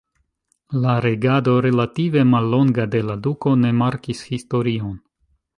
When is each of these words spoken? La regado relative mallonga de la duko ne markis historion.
La 0.85 0.95
regado 1.05 1.53
relative 1.67 2.25
mallonga 2.31 2.89
de 2.97 3.05
la 3.11 3.19
duko 3.29 3.55
ne 3.67 3.75
markis 3.85 4.27
historion. 4.35 5.01